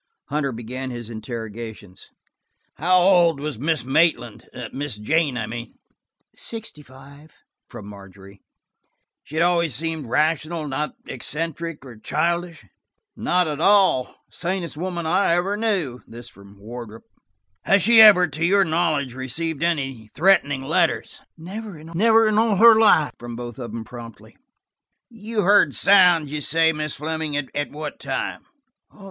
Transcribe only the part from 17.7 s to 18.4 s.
she ever,